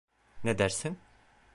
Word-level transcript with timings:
Ne 0.43 0.57
dersin? 0.57 0.97